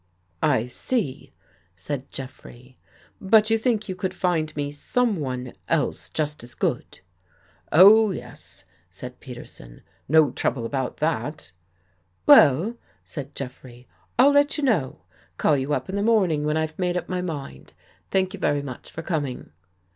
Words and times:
I 0.41 0.65
see," 0.65 1.31
said 1.75 2.11
Jeffrey." 2.11 2.79
But 3.21 3.51
you 3.51 3.59
think 3.59 3.87
you 3.87 3.95
could 3.95 4.15
find 4.15 4.51
me 4.55 4.71
someone 4.71 5.53
else 5.69 6.09
just 6.09 6.43
as 6.43 6.55
good?"" 6.55 7.01
Oh, 7.71 8.09
yes," 8.09 8.65
said 8.89 9.19
Peterson." 9.19 9.83
No 10.09 10.31
trouble 10.31 10.65
about 10.65 10.97
that."" 10.97 11.51
Well," 12.25 12.77
said 13.05 13.35
Jeffrey," 13.35 13.87
I'll 14.17 14.31
let 14.31 14.57
you 14.57 14.63
know. 14.63 15.03
Call 15.37 15.55
you 15.55 15.71
up 15.71 15.87
in 15.87 15.95
the 15.95 16.01
morning 16.01 16.45
when 16.45 16.57
I've 16.57 16.79
made 16.79 16.97
up 16.97 17.07
my 17.07 17.21
mind. 17.21 17.75
Thank 18.09 18.33
you 18.33 18.39
very 18.39 18.63
much 18.63 18.89
for 18.89 19.03
coming." 19.03 19.51